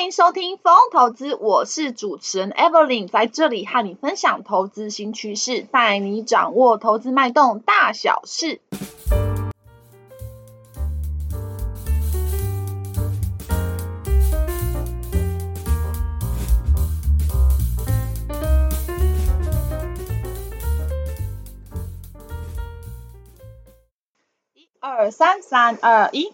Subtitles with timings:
[0.00, 8.62] 欢迎收听风投资，我是主持人 Evelyn，在这里和你分享投资新趋势，带你掌握投资脉动大小事。
[24.54, 26.32] 一二三，三二一。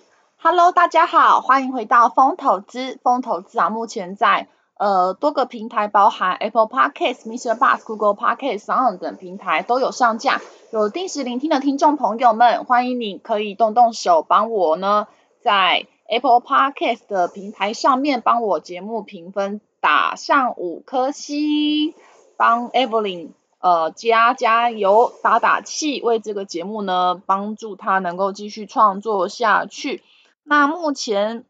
[0.49, 3.01] Hello，大家好，欢迎回到风投资。
[3.03, 4.47] 风投资啊，目前在
[4.79, 7.59] 呃多个平台，包含 Apple Podcast、Mr.
[7.59, 10.41] Bus、Google Podcast、Sound 等平台都有上架。
[10.71, 15.09] 有定时聆听的听众朋友们，欢迎你可以动动手帮我呢，
[15.41, 21.93] 在 Apple Podcast 的平台上面帮我节目评分打上五颗星，
[22.37, 30.05] 帮 Evelyn 呃加加油打打气，为这个节目呢帮助他能够继续创作下去。
[30.49, 31.45] 那目前，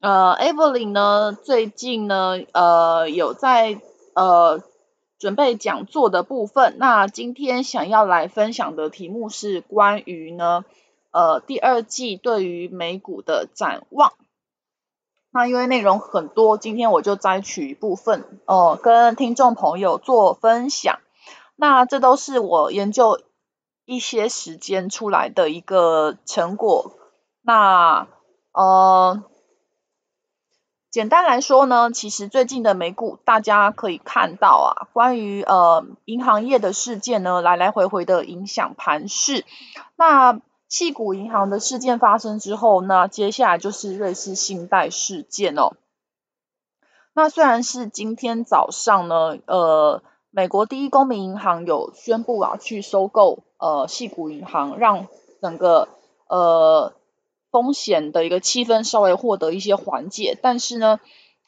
[0.00, 3.78] 呃，Evelyn 呢，最近呢，呃，有在
[4.14, 4.62] 呃
[5.18, 6.76] 准备讲座的部分。
[6.78, 10.64] 那今天想要来分享的题目是关于呢，
[11.10, 14.14] 呃，第二季对于美股的展望。
[15.30, 21.00] 那因为内容很多，今天我就摘取一部分，哦、跟听众朋友做分享。
[21.54, 23.20] 那这都是我研究
[23.84, 26.94] 一些时间出来的一个成果。
[27.42, 28.06] 那
[28.58, 29.22] 呃，
[30.90, 39.44] 简单来说呢，其实最近的美股大家可以看到啊，关于呃银行业的事件呢，来来回回的影响盘势。
[39.94, 45.76] 那矽谷银行的事件发生之后那，接下来就是瑞士信贷事件哦。
[47.14, 55.06] 那虽然是今天早上呢，呃，美国第一公民银行有宣布啊，去收购呃矽谷银行，让
[55.40, 55.86] 整个
[56.26, 56.97] 呃。
[57.60, 61.00] 风险的一个气氛稍微获得一些缓解，但是呢，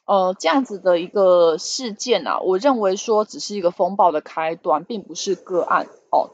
[0.03, 6.31] 呃，这样子的一个事件啊，我认为说只是一个风暴的开端，并不是个案哦。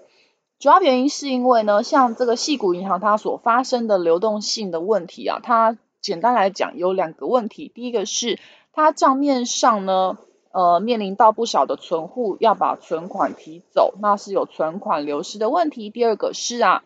[0.57, 8.39] 主要原因是因为呢，像这个矽谷银行它所发生的流动性的问题啊，它简单来讲有两个问题，第一个是
[8.73, 10.17] 它账面上呢，
[10.51, 15.91] 呃，面临到不少的存户要把存款提走，那是有存款流失的问题。
[15.91, 16.83] 第二个是啊。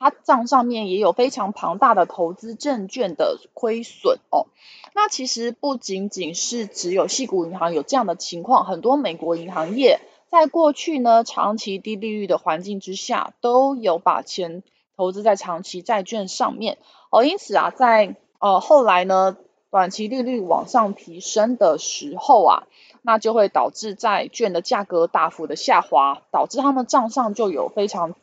[0.00, 4.46] 它账上面也有非常庞大的投资证券的亏损哦。
[4.94, 10.00] 那其实不仅仅是只有系股银行有这样的情况，很多美国银行业
[10.30, 14.62] 在过去呢，长期低利率的环境之下，都有把钱
[14.96, 16.78] 投资在长期债券上面
[17.10, 17.22] 哦。
[17.22, 19.36] 因此啊，在呃后来呢，
[19.70, 22.62] 短期利率往上提升的时候啊，
[23.02, 28.14] 那就会导致债券的价格大幅的下滑，导致他们账上就有非常。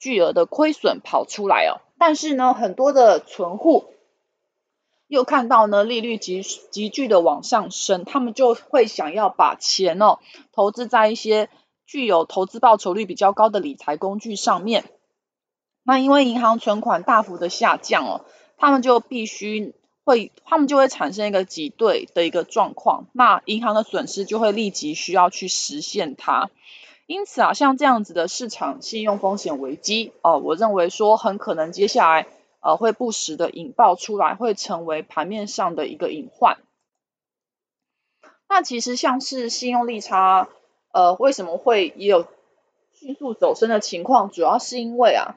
[0.00, 3.84] 巨额的亏损跑出来哦，但是呢，很多的存户
[5.06, 10.18] 又看到呢利率急急剧的往上升，他们就会想要把钱哦
[10.52, 11.50] 投资在一些
[11.86, 14.84] 具有投资报酬率比较高的理财工具上面。
[15.82, 18.24] 那因为银行存款大幅的下降哦，
[18.56, 19.74] 他们就必须
[20.04, 26.48] 会，他们就会产生一个挤兑的一个状况，那银行的损失就会立即需要去实现它。
[27.10, 32.28] 因此啊，像这样子的市场信用风险危机，哦、我认为说很可能接下来
[32.60, 36.58] 呃会不时的引爆出来，会成为盘面上的一个隐患。
[38.48, 40.46] 那其实像是信用利差，
[40.92, 42.28] 呃，为什么会也有
[42.92, 44.30] 迅速走升的情况？
[44.30, 45.34] 主要是因为啊，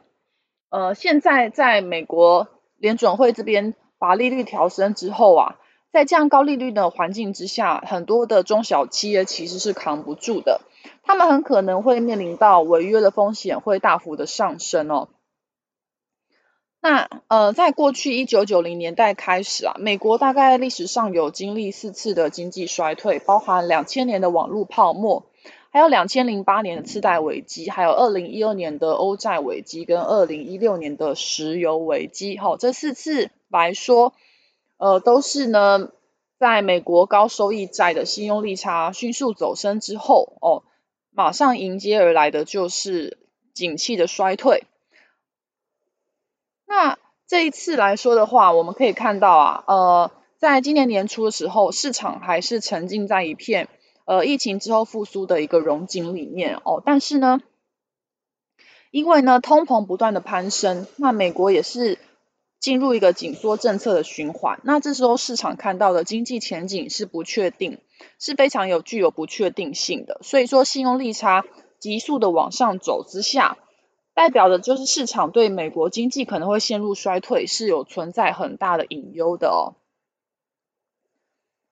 [0.69, 5.55] 呃，现在在美国联准会这边把利率调升之后啊，
[5.91, 10.61] 在这样高利率的环境之下，很多的中小企业其实是扛不住的。
[11.03, 15.09] 他们很可能会面临到违约的风险会大幅的上升哦。
[16.81, 25.27] 那呃，在过去一九九零年代开始啊，美国大概历史上有经历四次的经济衰退，包含两千年的网络泡沫，
[25.71, 32.37] 还有两千零八年的次贷危机，还有二零一二年的欧债危机跟二零一六年的石油危机。
[32.37, 34.13] 好，这四次来说，
[34.77, 35.89] 呃，都是呢，
[36.37, 40.63] 在美国高收益债的信用利差迅速走升之后哦。
[41.15, 43.17] 马上迎接而来的就是
[43.53, 44.63] 景气的衰退。
[46.65, 53.69] 那这一次来说的话，我们可以看到啊，呃，在今年年初的时候，市场还是沉浸在一片
[54.05, 56.81] 呃疫情之后复苏的一个荣景里面哦。
[56.83, 57.41] 但是呢，
[58.91, 61.99] 因为呢通膨不断的攀升，那美国也是
[62.63, 64.61] 进入一个紧缩政策的循环。
[64.63, 67.79] 那这时候市场看到的经济前景是不确定，
[68.19, 70.21] 是非常有具有不确定性的。
[70.23, 71.43] 所以说，信用利差
[71.77, 73.57] 急速的往上走之下。
[74.13, 79.75] 代表的就是市场对美国经济可能会陷入衰退是有存在很大的隐忧的哦。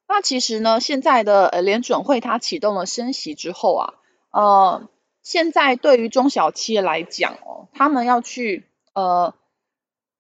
[0.10, 3.94] 那其实呢，现在的呃联准会它启动了升息之后啊，
[4.32, 4.90] 呃，
[5.24, 9.34] 现在对于中小企业来讲哦，他们要去呃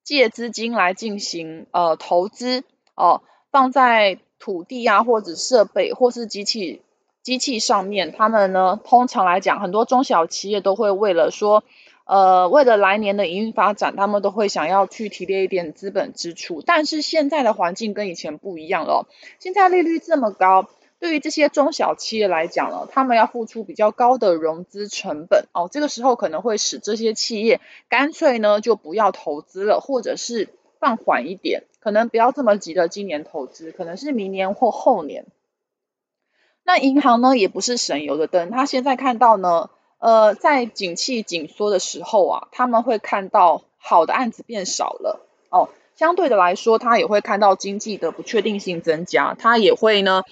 [0.04, 2.64] 借资金来进行呃投资
[2.96, 3.22] 哦，
[3.52, 6.82] 放在土地啊或者设备或是机器
[7.22, 11.64] 机器上面，他们呢通常来讲，很多中小企业都会为了说。
[12.04, 16.62] 呃，为了来年的营运发展，他们都会想要去提炼一点资本支出。
[16.66, 19.08] 但是现在的环境跟以前不一样了，
[19.40, 20.68] 现在利率这么高，
[21.02, 25.68] 对于这些中小企业来讲呢，他们要付出比较高的融资成本哦。
[25.70, 27.60] 这个时候可能会使这些企业
[27.90, 30.48] 干脆呢就不要投资了，或者是
[30.80, 35.26] 放缓一点，可能不要这么急的今年投资，可能是明年或后年。
[36.64, 39.70] 那银行呢也不是省油的灯，他现在看到呢。
[40.04, 45.70] 呃，在景气紧缩的时候啊，他们会看到好的案子变少了哦。
[45.96, 50.24] 相对的来说，他也会看到经济的不确定性增加，他也会呢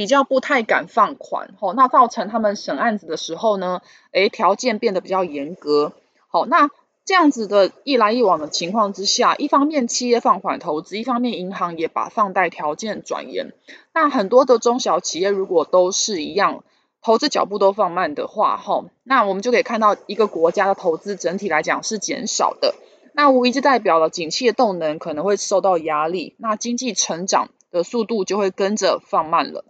[0.00, 1.50] 比较不太敢放款。
[1.60, 3.82] 哦，那造成他们审案子的时候呢，
[4.12, 5.92] 诶，条件变得比较严格。
[6.28, 6.70] 好，那
[7.04, 13.52] 这样子的一来一往的情况之下，一方面企业放缓投资，一方面银行也把放贷条件转严。
[13.92, 16.64] 那很多的中小企业如果都是一样。
[17.02, 22.74] 投资脚步都放慢的话，吼，那我们就可以看到一个国家的投资整体来讲是减少的，
[23.14, 29.64] 那无疑就代表了景气的动能可能会受到压力，那经济成长的速度就会跟着放慢了。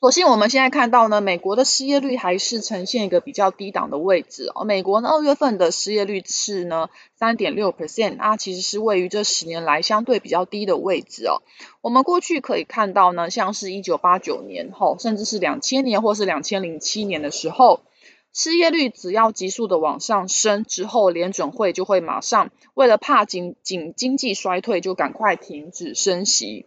[0.00, 4.64] 所幸我们现在看到呢，美国的失业率还是呈现一个比较低档的位置哦。
[4.64, 11.42] 美国呢，二月份的失业率是呢三点六 percent，那其实是位于这十年来相对比较低的位置哦。
[11.82, 17.80] 我们过去可以看到呢，像是一九八九年后，甚至是两千年或是两千零七年的时候，
[18.32, 26.64] 失业率只要急速的往上升之后，联准会就会马上为了怕经经经济衰退，就赶快停止升息。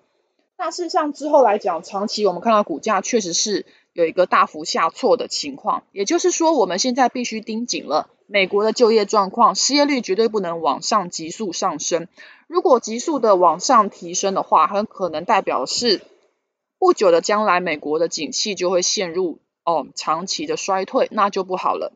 [0.66, 12.08] 那事实上之后来讲，长期我们看到股价确实是有一个大幅下挫的情况，也就是说，我们现在必须盯紧了美国的就业状况，失业率绝对不能往上急速上升。
[12.48, 16.02] 如果急速的往上提升的话，很可能代表是
[16.80, 21.92] 不久的将来，美国的景气就会陷入哦长期的衰退，那就不好了。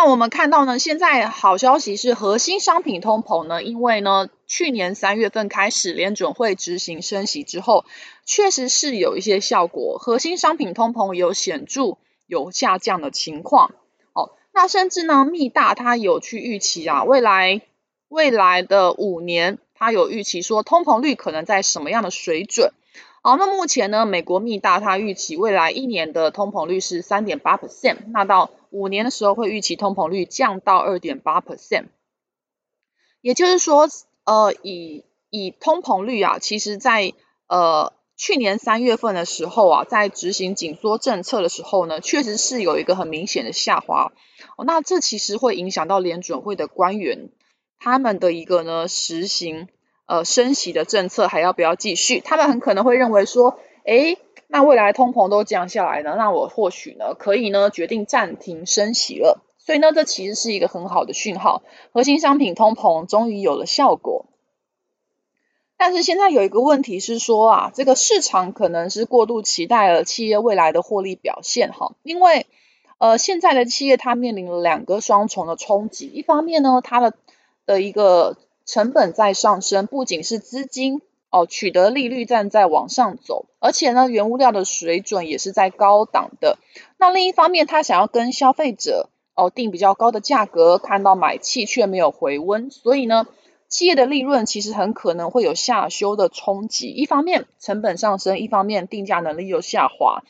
[0.00, 7.84] 那我们看到呢，现在好消息是核心商品通膨呢，因为呢，去年三月份开始联准会执行升息之后，
[8.24, 11.98] 确实是有一些效果，核心商品通膨有显著
[12.28, 13.72] 有下降的情况。
[14.12, 17.62] 哦，那甚至呢，密大它有去预期啊，未来
[18.08, 22.72] 未来的五年，它有预期说通膨率可能在什么样的水准。
[23.20, 31.86] 好，那目前呢，美国密大它预期未来一年的通膨率是三点八 percent，那到五年的时候会预期通膨率降到二点八 percent，
[33.20, 33.88] 也就是说，
[34.24, 37.12] 呃，以以通膨率啊，其实在
[37.48, 44.12] 呃去年三月份的时候啊，在执行紧缩政策的时候呢，确实是有一个很明显的下滑。
[44.64, 47.30] 那这其实会影响到联准会的官员
[47.78, 49.68] 他们的一个呢实行
[50.08, 52.18] 呃升息的政策还要不要继续？
[52.18, 54.18] 他们很可能会认为说，诶。
[54.50, 59.44] 那未来通膨都降下来了，那我或许呢可以呢决定暂停升息了。
[59.58, 61.60] 所以呢，这其实是一个很好的讯号，
[61.92, 64.24] 核心商品通膨终于有了效果。
[65.76, 72.46] 但是现在有一个问题是说啊，这个市场可能是过度期待了企业未来的获利表现哈，因为
[72.96, 77.12] 呃现在的企业它面临了两个双重的冲击，一方面呢它的
[77.66, 78.38] 的一个
[78.68, 81.02] 成本在上升，不仅是资金。
[81.30, 86.56] 哦，取得利率站在往上走，而且呢，原物料的水准也是在高档的。
[86.96, 93.26] 那另一方面，他想要跟消费者哦定比较高的价格，看到买气却没有回温，所以呢，
[93.68, 96.88] 企业的利润其实很可能会有下修的冲击。
[96.88, 100.22] 一方面成本上升，一方面定价能力又下滑。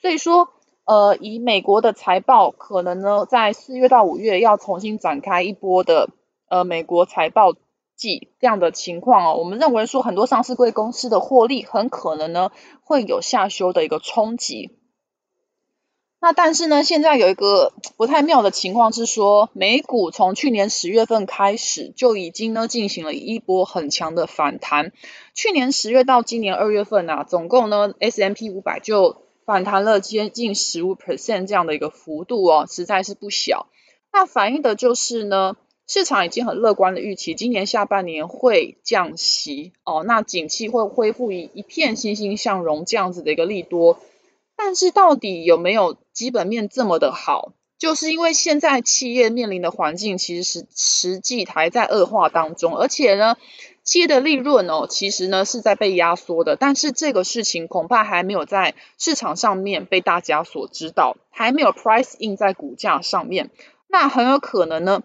[0.00, 0.50] 所以说，
[0.84, 6.10] 呃，以美国的财报，可能呢在四月到五月要重新展开一波的
[6.48, 7.54] 呃美国财报。
[7.96, 12.50] 季这样的情况哦，我们认为说很多上市贵公司的获利很可能呢
[12.82, 14.78] 会有下修的一个冲击。
[16.20, 24.92] 那但是呢，现在有一个 不太妙的情况是说，美股从去年十月份开始就已经呢进行了一波很强的反弹。
[25.34, 33.66] 去年十月到今年二月份啊，总共呢 S M P 五百就反弹了接近十五 percent 这样的一个幅度哦，实在是不小。
[34.10, 43.98] 那反映的就是呢，市场已经很乐观的预期，今年下半年会降息哦，那景气会恢复一一片欣欣向荣这样子的一个利多。
[44.56, 47.52] 但是到底有没有基本面这么的好？
[47.76, 53.36] 就是因为现在企业面临的环境其实是实际还在恶化当中，而且呢，
[53.82, 56.56] 企业的利润哦，其实呢是在被压缩的。
[56.56, 63.50] 但是这个事情恐怕还没有在市场上面被大家所知道，还没有 price in 在股价上面。
[63.88, 65.02] 那很有可能呢，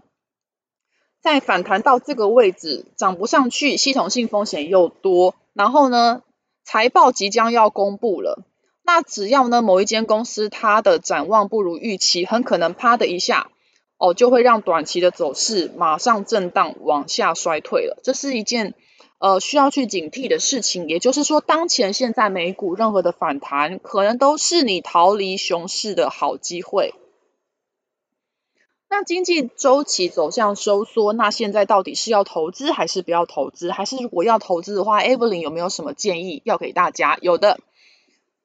[1.21, 6.21] 在反弹到这个位置涨不上去，系统性风险又多，然后呢，
[6.63, 8.43] 财报即将要公布了。
[8.83, 13.51] 那只要呢，某一间公司它的展望不如预期，很可能啪的一下，
[13.97, 17.99] 哦，就会让短期的走势马上震荡往下衰退了。
[18.01, 18.73] 这是一件
[19.19, 20.87] 呃需要去警惕的事情。
[20.87, 26.95] 也就是说，当前现在美股任何的反弹，可能都是你逃离熊市的好机会。
[28.91, 33.71] 那经济周期走向收缩，那现在到底是要投资还是不要投资？
[33.71, 37.17] 还是如果要投资的话，Evelyn 有没有什么建议要给大家？
[37.21, 37.59] 有的。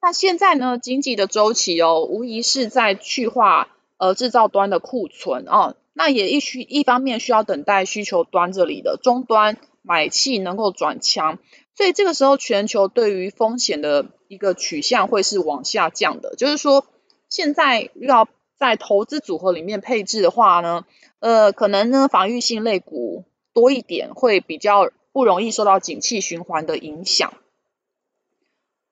[0.02, 11.38] 那现在呢，经济的周期哦，无疑是在去化呃制造端的库存哦，那也一需一方面需要等待需求端这里的终端买气能够转强，
[11.74, 16.84] 所以这个时候全球对于风险的一个取向会是往下降的，就是说
[17.30, 18.28] 现在要
[18.68, 20.85] 在投资组合里面配置的话呢，
[21.21, 27.35] 呃，可能呢防御性类股多一点，会比较不容易受到景气循环的影响，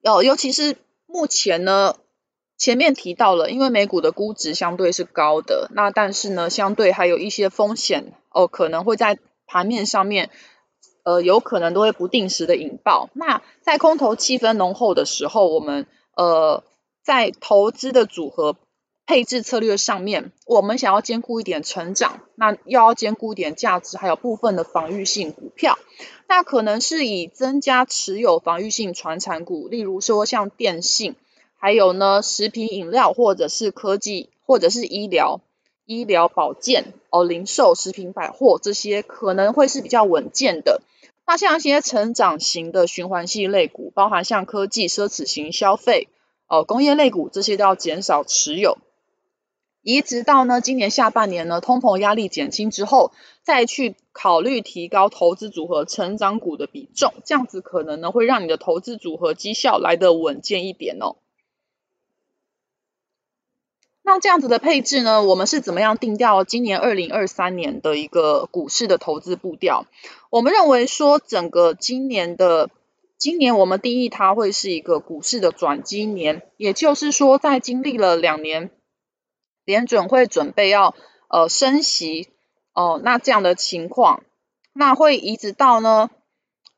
[0.03, 0.75] 哦，尤其是。
[1.05, 1.95] 目前呢，
[2.57, 10.31] 前面提到了，因为美股的估值相对是高的，那但是呢，相对还有一些风险哦，可能会在盘面上面，
[11.03, 13.11] 呃，有可能都会不定时的引爆。
[13.13, 16.63] 那在空头气氛浓厚的时候，我们呃
[17.03, 18.55] 在投资的组合
[19.05, 25.77] 配置策略上面，我们想要兼顾一点成长，那又要兼顾一点价值，还有部分的防御性股票。
[26.27, 31.15] 那可能是以增加持有防御性传产股，例如说像电信，
[31.59, 35.41] 还有呢食品饮料，或者是科技，或者是医疗、
[35.85, 40.81] 医疗保健哦，零售、食品百货这些可能会是比较稳健的。
[41.27, 46.07] 那像一些成长型的循环系类股，包含像科技、奢侈型消费
[46.47, 48.77] 哦，工业类股这些都要减少持有。
[49.83, 53.11] 一直到呢，今年下半年呢，通膨压力减轻之后，
[53.43, 61.17] 再去考虑提高投资组合成长股的比重，这样子可能呢会让你的投资组合绩效来得稳健一点哦。
[64.03, 69.85] 那这样子的配置呢，我们是怎么样定调今年二零二三年的一个股市的投资步调？
[70.29, 72.69] 我们认为说，整个今年的
[73.17, 78.71] 今年我们定义它会是一个股市的转机年，也就是说，在经历了两年。
[79.65, 80.93] 联准会准备要
[81.29, 82.29] 呃升息
[82.73, 84.23] 哦，那这样的情况，
[84.73, 86.09] 那会一直到呢，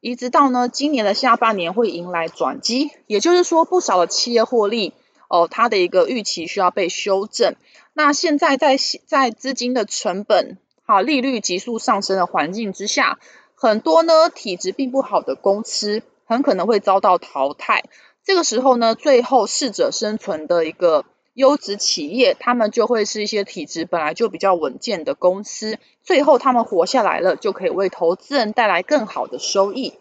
[0.01, 4.93] 一直到呢今年的下半年会迎来转机，也就是说不少的企业获利
[5.29, 7.55] 哦，它的一个预期需要被修正。
[7.93, 13.19] 那现在在在资金的成本哈利率急速上升的环境之下，
[13.55, 17.85] 很多呢体质并不好的公司很可能会遭到淘汰。
[18.23, 21.05] 这个时候呢，最后适者生存的一个。
[21.35, 29.93] 优质企业，他们就会是一些体质本来就比较稳健的公司，最后他们活下来了，就可以为投资人带来更好的收益。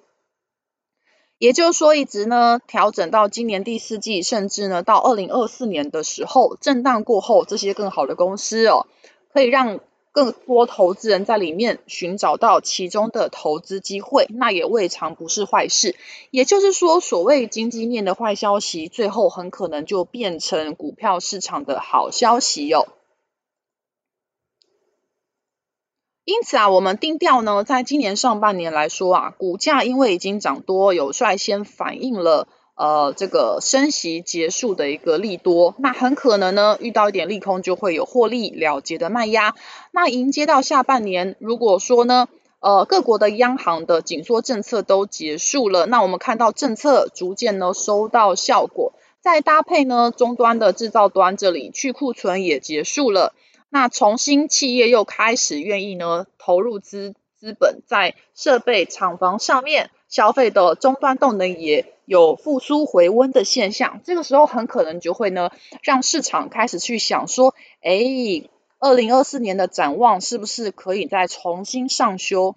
[1.38, 8.86] 也就是说，一直呢调整到今年第四季，甚至呢到二零二四年的时候，震荡过后，这些更好的公司哦，
[9.30, 9.80] 可以让。
[10.14, 15.96] 更多投资人在里面寻找到其中的投资机会，那也未尝不是坏事。
[16.30, 22.86] 也就是说，所谓经济面的坏消息，最后很可能就变成股票市场的好消息哟。
[26.24, 32.46] 因此啊，我们定调呢，在今年上半年来说啊，股价因为已经涨多，有率先反映了。
[32.76, 39.54] 呃，这个升息结束的一个利多，那很可能呢遇到一点利空，就会有获利了结的卖压。
[39.92, 42.28] 那迎接到下半年，如果说呢，
[42.58, 53.34] 呃，各国的央行的紧缩政策都结束了，那我们看到政策逐渐呢收到效果，再搭配呢终端的制造端这里去库存也结束了，
[53.70, 59.90] 那重新企业又开始愿意呢投入资资本在设备厂房上面。
[60.14, 65.50] 消费的终端动能也有复苏回温的现象，这个时候很可能就会呢
[65.82, 67.52] 让市场开始去想说，
[67.82, 67.98] 哎，
[68.78, 72.54] 二零二四年的展望是不是可以再重新上修？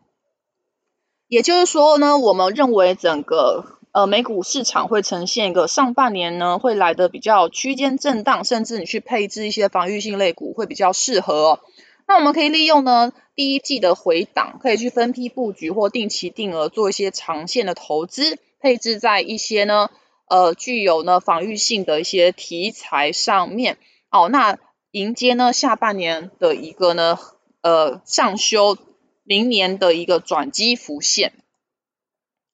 [1.27, 11.59] 也就是说呢，我们认为整个呃美股市场会呈现一个上半年呢会来得比较区间震荡，甚至你去配置一些防御性类股会比较适合。
[12.07, 19.89] 那我们可以利用呢第一季的回档，可以去分批布局或定期定额做一些长线的投资，配置在一些呢
[20.27, 23.77] 呃具有呢防御性的一些题材上面。
[24.09, 24.57] 哦，那
[24.91, 27.19] 迎接呢下半年的一个呢
[27.61, 28.77] 呃上修。
[29.29, 31.33] 明年的一个转机浮现，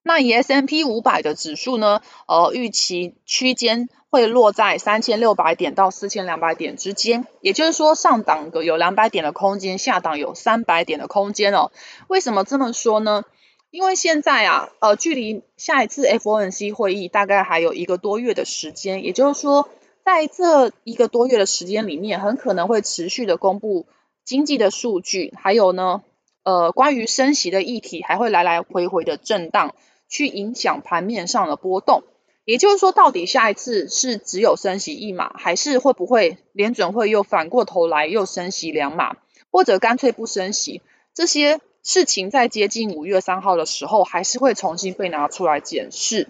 [0.02, 11.72] 那以 S M P 五百的指数呢，呃，预期区间会落在三千六百点到四千两百点之间，也就是说上档的有两百点的空间，下档有三百点的空间哦。
[12.08, 13.24] 为什么这么说呢？
[13.72, 19.68] 因为现在啊，呃，距离下一次 FOMC 会议大概还有一个多月的时间，也就是说，
[20.06, 23.88] 在这一个多月的时间里面，很可能会持续的公布
[24.24, 26.04] 经济的数据，还有呢。
[26.44, 29.74] 呃，关于升息的议题还会来来回回的震荡，
[30.08, 32.04] 去影响盘面上的波动。
[32.46, 39.16] 也就是说，到底下一次是只有升息一码，还是会不会联准会又反过头来又升息两码，
[39.52, 40.82] 或者干脆不升息？
[41.14, 46.28] 这些事情在接近五月三号的时候，还是会重新被拿出来检视。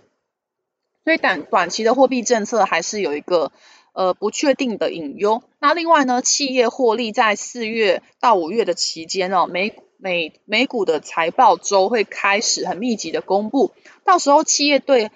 [1.03, 3.51] 所以短短期的货币政策还是有一个
[3.93, 5.41] 呃不确定的隐忧。
[5.60, 13.72] 那另外呢，企业获利在四月到五月的期间哦，美美美股的财报周会开始很密集的公布，
[14.05, 15.12] 到时候企业对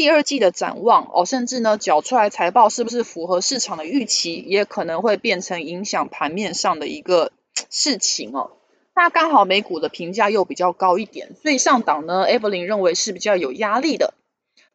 [0.00, 7.32] 第二季的展望哦，甚至呢缴出来财报是不是符合市场的预期，也可能会变成影响盘面上的一个
[7.68, 8.52] 事情哦。
[8.94, 14.14] 那刚好美股的评价又比较高一点，所以上档呢，Evelyn 认为是比较有压力的。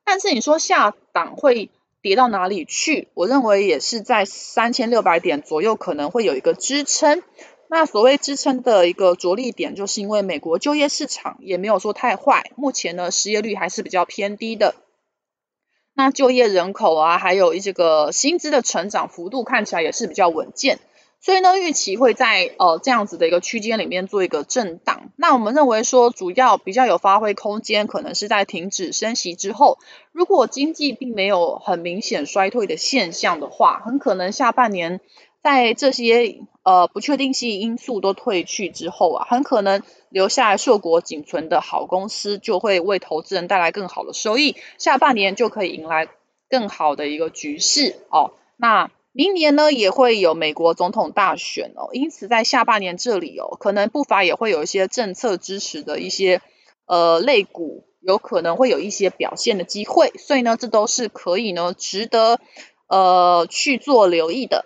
[0.04, 1.72] 但是你说下档会
[2.04, 3.08] 跌到哪里去？
[3.16, 7.24] 我认为也是在三千六百点左右，可能会有一个支撑。
[7.68, 14.76] 那所谓支撑的一个着力点，就是因为美国就业市场也没有说太坏，目前呢失业率还是比较偏低的。
[15.96, 20.78] 那就业人口啊，还有这个薪资的成长幅度看起来也是比较稳健，
[21.22, 25.10] 所以呢预期会在呃这样子的一个区间里面做一个震荡。
[25.16, 29.80] 那我们认为说主要比较有发挥空间，可能是在停止升息之后，
[30.12, 35.00] 如果经济并没有很明显衰退的现象的话，很可能下半年
[35.42, 36.42] 在这些。
[36.66, 46.08] 呃，不确定性因素都退去之后啊，很可能留下来硕果仅存的好公司就会为投资人带来更好的收益，下半年就可以迎来
[46.50, 48.32] 更好的一个局势哦。
[48.58, 56.42] 那明年呢也会有美国总统大选哦，因此在下半年这里哦，可能不乏也会有一些政策支持的一些
[56.88, 62.40] 呃类股，有可能会有一些表现的机会，所以呢，这都是可以呢值得
[62.88, 64.66] 呃去做留意的。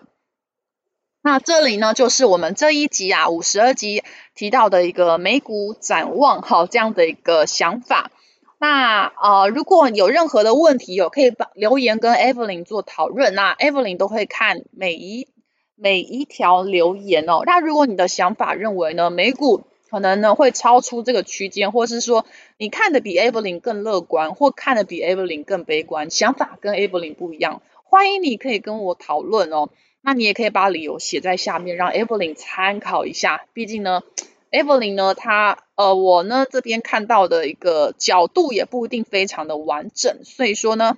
[1.21, 4.03] 那这里呢，就是我们这一集啊，五十二集
[4.35, 8.09] 提到的一个美股展望，好，这样的一个想法。
[8.57, 15.27] 那呃，如果有任何的问题，有可以把留言跟 Evelyn 做讨论，那 Evelyn 都会看每一
[15.75, 17.41] 每一条留言哦。
[17.45, 22.25] 那如果你的想法认为呢，美股可能呢会超出这个区间，或是说
[22.57, 29.69] 你看的比 Evelyn 更乐观，或看的比 Evelyn 更悲观，想法跟 Evelyn 不一样，欢迎你可以跟我讨论哦。
[30.01, 33.45] 那你也可以把理由写在下面，让 Evelyn 参考一下。
[33.53, 34.01] 毕竟呢
[34.49, 40.97] ，Evelyn 呢，她呃，我呢这边看到的一个角度也不一定非常的完整，所以说呢，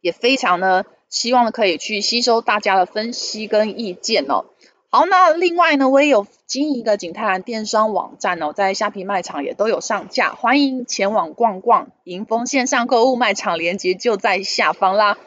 [0.00, 4.46] 也非常呢希望可以去吸收大家的分析跟意见哦。
[4.90, 11.90] 好，那另外呢，我也有经营一个景泰蓝电商网站哦，在虾皮卖场也都有上架，欢迎前往逛逛。
[12.04, 15.18] 迎丰线上购物卖场链接就在下方啦。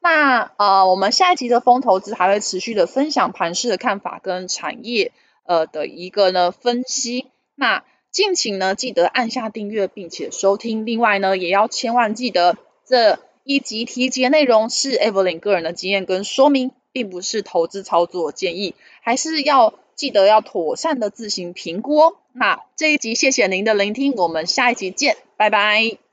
[0.00, 5.12] 那呃，我们下一集的风投资还会持续的分享盘势的看法跟产业
[5.44, 7.26] 呃的一个呢分析。
[7.54, 10.86] 那敬请呢记得按下订阅并且收听。
[10.86, 12.56] 另外呢，也要千万记得
[12.86, 22.16] 这一集提及的内容是 Evelyn 个人的经验跟说明，并不是投资操作建议，还是要记得要妥善的自行评估哦。
[22.32, 26.07] 那这一集谢谢您的聆听，我们下一集见，拜拜。